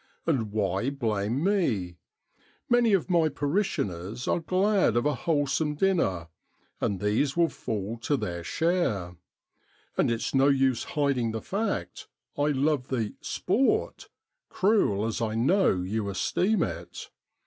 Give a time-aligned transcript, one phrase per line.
[0.25, 1.99] And why blame me?
[2.67, 6.29] Many of my parishioners are glad of a wholesome dinner,
[6.79, 9.17] and these will fall to their share.
[9.95, 14.09] And it's no use hiding the fact, I love the l sport,
[14.49, 17.11] 5 cruel as I know you esteem it.